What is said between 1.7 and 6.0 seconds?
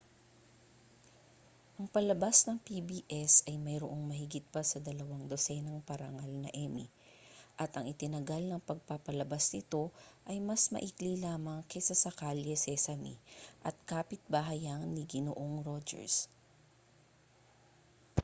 ang palabas ng pbs ay mayroong mahigit pa sa dalawang dosenang